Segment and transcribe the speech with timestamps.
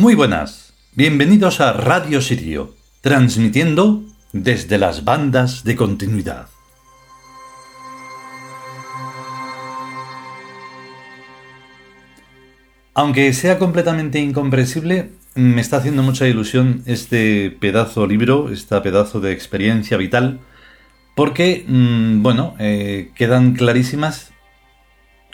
[0.00, 6.48] Muy buenas, bienvenidos a Radio Sirio, transmitiendo desde las bandas de continuidad.
[12.94, 19.32] Aunque sea completamente incomprensible, me está haciendo mucha ilusión este pedazo libro, esta pedazo de
[19.32, 20.40] experiencia vital,
[21.14, 24.32] porque, mm, bueno, eh, quedan clarísimas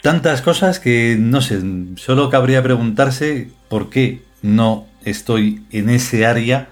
[0.01, 1.61] tantas cosas que, no sé,
[1.95, 6.69] solo cabría preguntarse por qué no estoy en ese área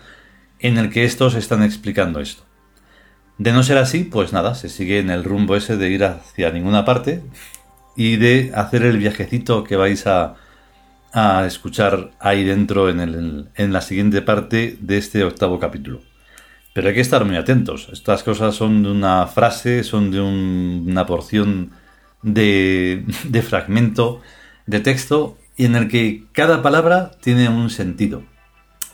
[0.59, 2.43] en el que estos están explicando esto.
[3.37, 6.51] De no ser así, pues nada, se sigue en el rumbo ese de ir hacia
[6.51, 7.21] ninguna parte
[7.95, 10.35] y de hacer el viajecito que vais a,
[11.11, 16.01] a escuchar ahí dentro en, el, en la siguiente parte de este octavo capítulo.
[16.73, 17.89] Pero hay que estar muy atentos.
[17.91, 21.71] Estas cosas son de una frase, son de una porción
[22.21, 24.21] de, de fragmento
[24.65, 28.23] de texto y en el que cada palabra tiene un sentido.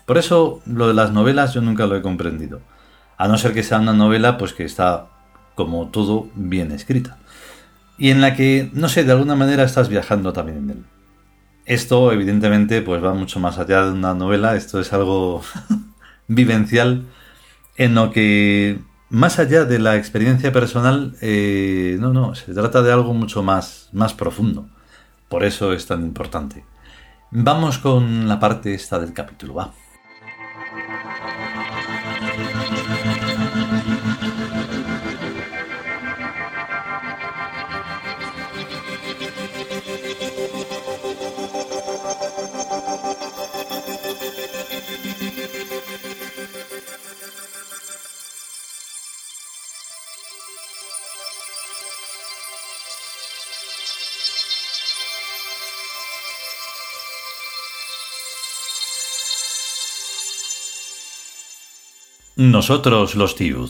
[0.06, 2.62] Por eso lo de las novelas yo nunca lo he comprendido.
[3.18, 5.08] A no ser que sea una novela pues que está
[5.56, 7.18] como todo bien escrita.
[7.98, 10.86] Y en la que, no sé, de alguna manera estás viajando también en él.
[11.66, 14.56] Esto, evidentemente, pues va mucho más allá de una novela.
[14.56, 15.44] Esto es algo
[16.28, 17.06] vivencial
[17.78, 22.91] en lo que, más allá de la experiencia personal, eh, no, no, se trata de
[22.91, 24.68] algo mucho más, más profundo.
[25.31, 26.66] Por eso es tan importante.
[27.31, 29.72] Vamos con la parte esta del capítulo, va.
[62.38, 63.69] Nosotros los Tiud.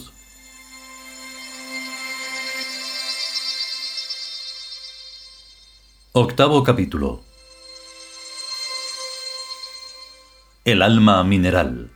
[6.12, 7.24] Octavo capítulo.
[10.64, 11.90] El alma mineral.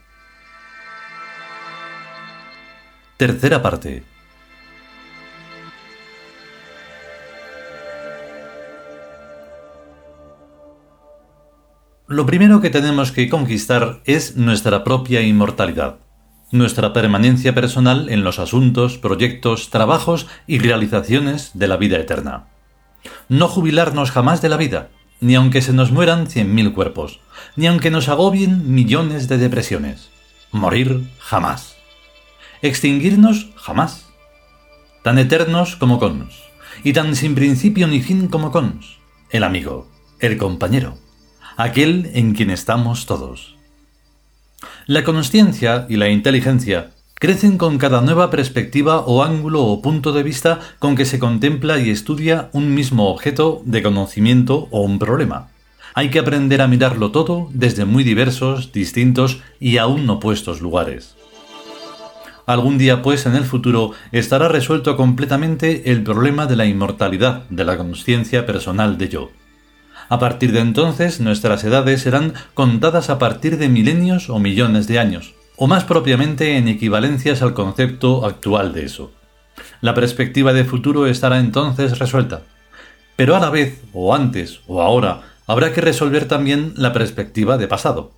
[3.17, 4.03] Tercera parte.
[12.09, 16.06] Lo primero que tenemos que conquistar es nuestra propia inmortalidad
[16.51, 22.47] nuestra permanencia personal en los asuntos, proyectos, trabajos y realizaciones de la vida eterna.
[23.29, 24.91] No jubilarnos jamás de la vida,
[25.21, 27.21] ni aunque se nos mueran cien mil cuerpos,
[27.57, 30.11] ni aunque nos agobien millones de depresiones.
[30.53, 31.77] Morir jamás.
[32.63, 34.09] Extinguirnos jamás.
[35.03, 36.43] Tan eternos como cons,
[36.85, 38.99] y tan sin principio ni fin como cons.
[39.31, 39.91] El amigo,
[40.21, 40.99] el compañero,
[41.57, 43.56] aquel en quien estamos todos.
[44.89, 50.23] La consciencia y la inteligencia crecen con cada nueva perspectiva o ángulo o punto de
[50.23, 55.49] vista con que se contempla y estudia un mismo objeto de conocimiento o un problema.
[55.95, 61.17] Hay que aprender a mirarlo todo desde muy diversos, distintos y aún opuestos lugares.
[62.47, 67.65] Algún día, pues, en el futuro estará resuelto completamente el problema de la inmortalidad de
[67.65, 69.31] la conciencia personal de yo.
[70.09, 74.99] A partir de entonces, nuestras edades serán contadas a partir de milenios o millones de
[74.99, 79.13] años, o más propiamente en equivalencias al concepto actual de eso.
[79.81, 82.43] La perspectiva de futuro estará entonces resuelta.
[83.17, 87.67] Pero a la vez, o antes, o ahora, habrá que resolver también la perspectiva de
[87.67, 88.13] pasado.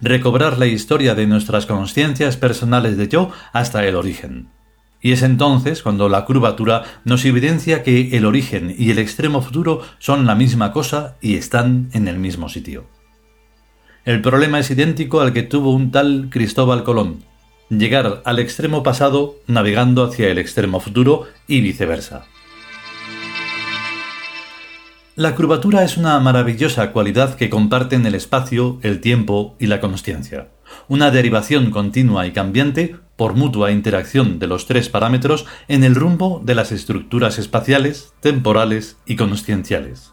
[0.00, 4.48] Recobrar la historia de nuestras conciencias personales de yo hasta el origen.
[5.02, 9.82] Y es entonces cuando la curvatura nos evidencia que el origen y el extremo futuro
[9.98, 12.86] son la misma cosa y están en el mismo sitio.
[14.04, 17.24] El problema es idéntico al que tuvo un tal Cristóbal Colón,
[17.68, 22.24] llegar al extremo pasado navegando hacia el extremo futuro y viceversa.
[25.16, 30.48] La curvatura es una maravillosa cualidad que comparten el espacio, el tiempo y la consciencia
[30.88, 36.42] una derivación continua y cambiante por mutua interacción de los tres parámetros en el rumbo
[36.44, 40.12] de las estructuras espaciales, temporales y conscienciales.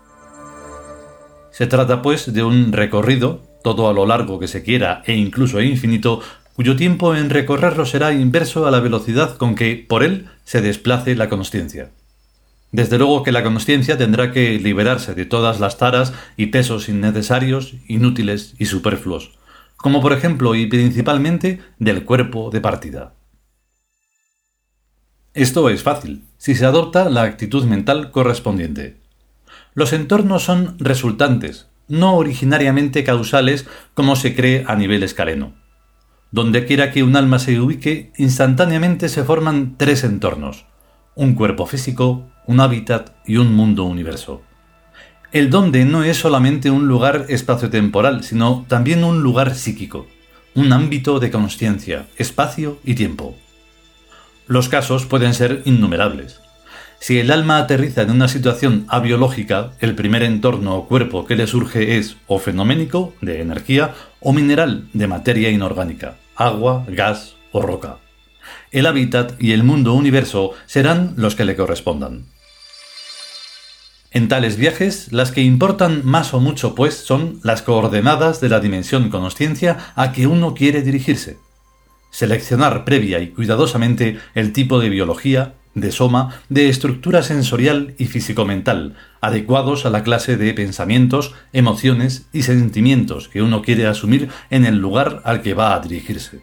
[1.52, 5.62] Se trata, pues, de un recorrido, todo a lo largo que se quiera e incluso
[5.62, 6.22] infinito,
[6.54, 11.16] cuyo tiempo en recorrerlo será inverso a la velocidad con que por él se desplace
[11.16, 11.92] la consciencia.
[12.72, 17.74] Desde luego que la consciencia tendrá que liberarse de todas las taras y pesos innecesarios,
[17.88, 19.32] inútiles y superfluos,
[19.82, 23.14] como por ejemplo y principalmente del cuerpo de partida.
[25.34, 28.98] Esto es fácil, si se adopta la actitud mental correspondiente.
[29.74, 35.54] Los entornos son resultantes, no originariamente causales como se cree a nivel escaleno.
[36.32, 40.66] Donde quiera que un alma se ubique, instantáneamente se forman tres entornos,
[41.16, 44.42] un cuerpo físico, un hábitat y un mundo universo.
[45.32, 50.08] El donde no es solamente un lugar espaciotemporal, sino también un lugar psíquico,
[50.56, 53.36] un ámbito de conciencia, espacio y tiempo.
[54.48, 56.42] Los casos pueden ser innumerables.
[57.00, 61.46] Si el alma aterriza en una situación abiológica, el primer entorno o cuerpo que le
[61.46, 67.98] surge es o fenoménico, de energía, o mineral, de materia inorgánica, agua, gas o roca.
[68.72, 72.26] El hábitat y el mundo universo serán los que le correspondan.
[74.12, 78.60] En tales viajes, las que importan más o mucho, pues, son las coordenadas de la
[78.60, 81.38] dimensión consciencia a que uno quiere dirigirse.
[82.10, 88.96] Seleccionar previa y cuidadosamente el tipo de biología, de soma, de estructura sensorial y físico-mental,
[89.22, 94.80] adecuados a la clase de pensamientos, emociones y sentimientos que uno quiere asumir en el
[94.80, 96.42] lugar al que va a dirigirse.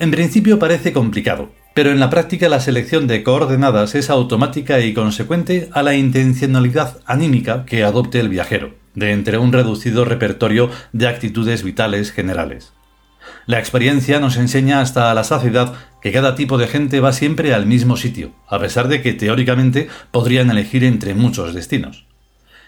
[0.00, 4.94] En principio parece complicado, pero en la práctica la selección de coordenadas es automática y
[4.94, 11.06] consecuente a la intencionalidad anímica que adopte el viajero, de entre un reducido repertorio de
[11.06, 12.72] actitudes vitales generales.
[13.46, 15.72] La experiencia nos enseña hasta la saciedad
[16.02, 19.86] que cada tipo de gente va siempre al mismo sitio, a pesar de que teóricamente
[20.10, 22.06] podrían elegir entre muchos destinos.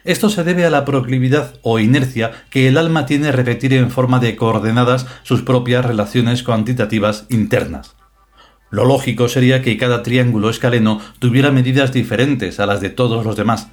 [0.05, 3.91] Esto se debe a la proclividad o inercia que el alma tiene a repetir en
[3.91, 7.97] forma de coordenadas sus propias relaciones cuantitativas internas,
[8.71, 13.37] lo lógico sería que cada triángulo escaleno tuviera medidas diferentes a las de todos los
[13.37, 13.69] demás,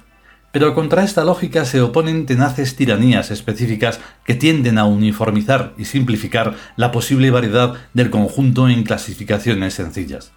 [0.52, 6.54] pero contra esta lógica se oponen tenaces tiranías específicas que tienden a uniformizar y simplificar
[6.76, 10.32] la posible variedad del conjunto en clasificaciones sencillas.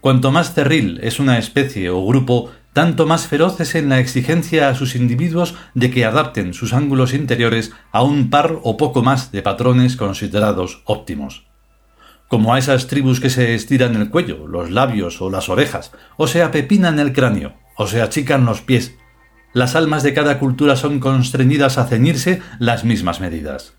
[0.00, 4.70] Cuanto más cerril es una especie o grupo, tanto más feroz es en la exigencia
[4.70, 9.30] a sus individuos de que adapten sus ángulos interiores a un par o poco más
[9.30, 11.49] de patrones considerados óptimos
[12.30, 16.28] como a esas tribus que se estiran el cuello, los labios o las orejas, o
[16.28, 18.94] se apepinan el cráneo, o se achican los pies.
[19.52, 23.74] Las almas de cada cultura son constreñidas a ceñirse las mismas medidas.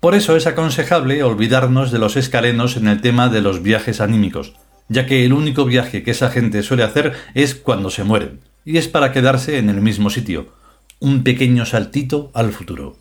[0.00, 4.54] Por eso es aconsejable olvidarnos de los escalenos en el tema de los viajes anímicos,
[4.88, 8.78] ya que el único viaje que esa gente suele hacer es cuando se mueren, y
[8.78, 10.48] es para quedarse en el mismo sitio,
[10.98, 12.96] un pequeño saltito al futuro.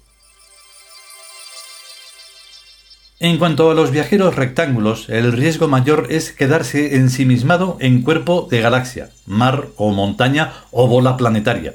[3.19, 8.61] En cuanto a los viajeros rectángulos, el riesgo mayor es quedarse ensimismado en cuerpo de
[8.61, 11.73] galaxia, mar o montaña o bola planetaria.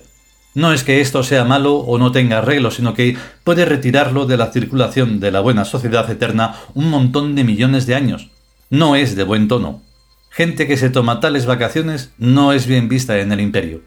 [0.54, 4.36] No es que esto sea malo o no tenga arreglo, sino que puede retirarlo de
[4.36, 8.30] la circulación de la buena sociedad eterna un montón de millones de años.
[8.70, 9.82] No es de buen tono.
[10.30, 13.80] Gente que se toma tales vacaciones no es bien vista en el imperio.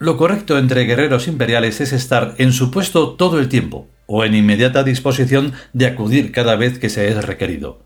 [0.00, 4.34] Lo correcto entre guerreros imperiales es estar en su puesto todo el tiempo, o en
[4.34, 7.80] inmediata disposición de acudir cada vez que se es requerido.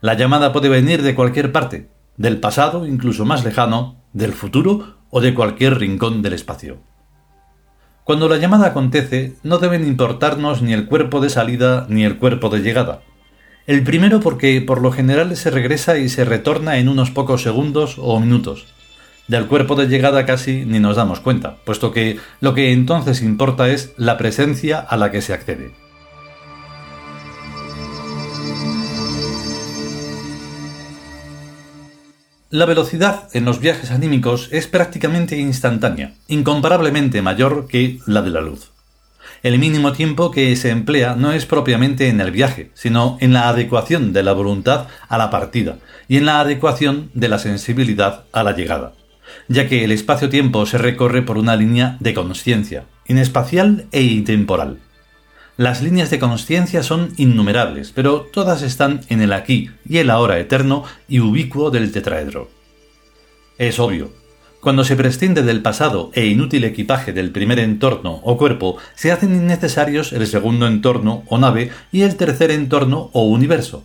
[0.00, 5.20] La llamada puede venir de cualquier parte, del pasado incluso más lejano, del futuro o
[5.20, 6.78] de cualquier rincón del espacio.
[8.04, 12.48] Cuando la llamada acontece, no deben importarnos ni el cuerpo de salida ni el cuerpo
[12.48, 13.02] de llegada.
[13.66, 17.96] El primero porque por lo general se regresa y se retorna en unos pocos segundos
[17.98, 18.66] o minutos,
[19.32, 23.70] del cuerpo de llegada casi ni nos damos cuenta, puesto que lo que entonces importa
[23.70, 25.72] es la presencia a la que se accede.
[32.50, 38.42] La velocidad en los viajes anímicos es prácticamente instantánea, incomparablemente mayor que la de la
[38.42, 38.70] luz.
[39.42, 43.48] El mínimo tiempo que se emplea no es propiamente en el viaje, sino en la
[43.48, 48.42] adecuación de la voluntad a la partida y en la adecuación de la sensibilidad a
[48.42, 48.92] la llegada
[49.48, 54.78] ya que el espacio-tiempo se recorre por una línea de conciencia, inespacial e intemporal.
[55.56, 60.38] Las líneas de conciencia son innumerables, pero todas están en el aquí y el ahora
[60.38, 62.50] eterno y ubicuo del tetraedro.
[63.58, 64.10] Es obvio,
[64.62, 69.34] cuando se prescinde del pasado e inútil equipaje del primer entorno o cuerpo, se hacen
[69.34, 73.84] innecesarios el segundo entorno o nave y el tercer entorno o universo,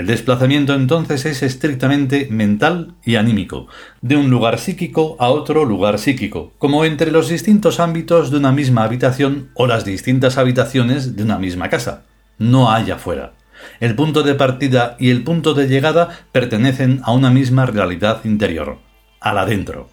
[0.00, 3.66] el desplazamiento entonces es estrictamente mental y anímico,
[4.00, 8.50] de un lugar psíquico a otro lugar psíquico, como entre los distintos ámbitos de una
[8.50, 12.04] misma habitación o las distintas habitaciones de una misma casa.
[12.38, 13.34] No hay afuera.
[13.78, 18.78] El punto de partida y el punto de llegada pertenecen a una misma realidad interior,
[19.20, 19.90] al adentro,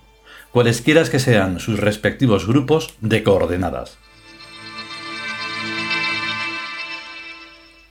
[0.53, 3.97] cualesquiera que sean sus respectivos grupos de coordenadas.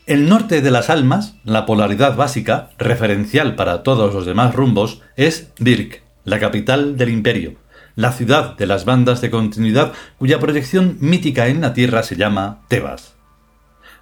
[0.06, 5.50] El norte de las almas, la polaridad básica, referencial para todos los demás rumbos, es
[5.58, 7.56] Birk, la capital del imperio,
[7.96, 12.60] la ciudad de las bandas de continuidad cuya proyección mítica en la Tierra se llama
[12.68, 13.14] Tebas.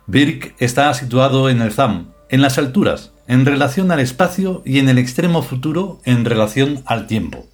[0.06, 4.90] Birk está situado en el Zam, en las alturas, en relación al espacio y en
[4.90, 7.46] el extremo futuro en relación al tiempo.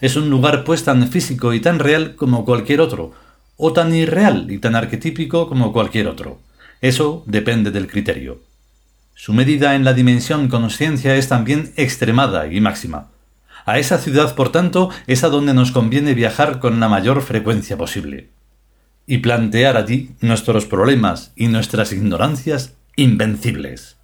[0.00, 3.12] Es un lugar pues tan físico y tan real como cualquier otro,
[3.56, 6.40] o tan irreal y tan arquetípico como cualquier otro.
[6.80, 8.40] Eso depende del criterio.
[9.14, 13.08] Su medida en la dimensión conciencia es también extremada y máxima.
[13.64, 17.76] A esa ciudad, por tanto, es a donde nos conviene viajar con la mayor frecuencia
[17.76, 18.28] posible.
[19.06, 23.96] Y plantear allí nuestros problemas y nuestras ignorancias invencibles.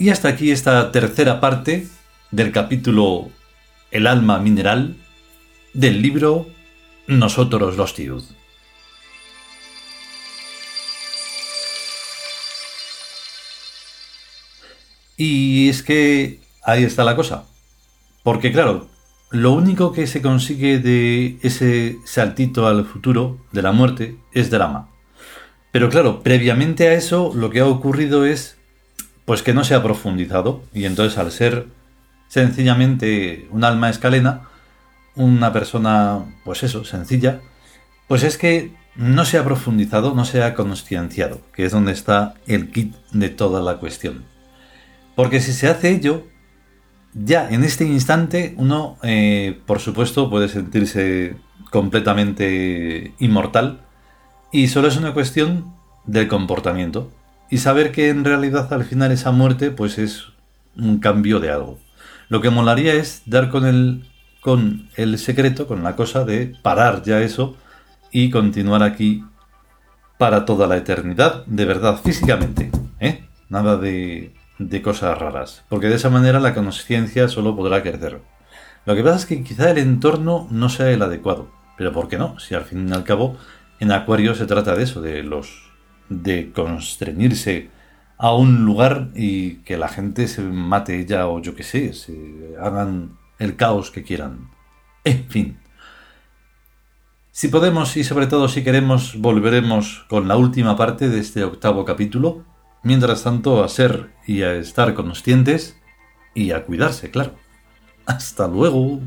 [0.00, 1.86] Y hasta aquí esta tercera parte
[2.30, 3.28] del capítulo
[3.90, 4.96] El alma mineral
[5.74, 6.48] del libro
[7.06, 8.22] Nosotros los Tiud.
[15.18, 17.44] Y es que ahí está la cosa.
[18.22, 18.88] Porque claro,
[19.28, 24.88] lo único que se consigue de ese saltito al futuro de la muerte es drama.
[25.72, 28.56] Pero claro, previamente a eso lo que ha ocurrido es
[29.30, 31.68] pues que no se ha profundizado y entonces al ser
[32.26, 34.48] sencillamente un alma escalena,
[35.14, 37.40] una persona, pues eso, sencilla,
[38.08, 42.34] pues es que no se ha profundizado, no se ha conscienciado, que es donde está
[42.48, 44.24] el kit de toda la cuestión.
[45.14, 46.26] Porque si se hace ello,
[47.14, 51.36] ya en este instante uno, eh, por supuesto, puede sentirse
[51.70, 53.82] completamente inmortal
[54.50, 55.72] y solo es una cuestión
[56.04, 57.12] del comportamiento
[57.50, 60.26] y saber que en realidad al final esa muerte pues es
[60.76, 61.78] un cambio de algo.
[62.28, 64.04] Lo que molaría es dar con el,
[64.40, 67.56] con el secreto, con la cosa de parar ya eso
[68.12, 69.24] y continuar aquí
[70.16, 72.70] para toda la eternidad, de verdad, físicamente.
[73.00, 73.24] ¿eh?
[73.48, 78.20] Nada de, de cosas raras, porque de esa manera la conciencia solo podrá crecer.
[78.86, 82.16] Lo que pasa es que quizá el entorno no sea el adecuado, pero ¿por qué
[82.16, 82.38] no?
[82.38, 83.36] Si al fin y al cabo
[83.80, 85.69] en Acuario se trata de eso, de los
[86.10, 87.70] de constreñirse
[88.18, 92.54] a un lugar y que la gente se mate ya o yo qué sé, se
[92.60, 94.50] hagan el caos que quieran.
[95.04, 95.58] En fin.
[97.30, 101.86] Si podemos y sobre todo si queremos volveremos con la última parte de este octavo
[101.86, 102.44] capítulo.
[102.82, 105.78] Mientras tanto a ser y a estar conscientes
[106.34, 107.34] y a cuidarse, claro.
[108.04, 109.00] Hasta luego.